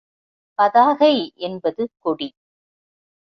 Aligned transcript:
பதாகை 0.59 1.33
என்பது 1.35 1.89
கொடி. 1.99 2.29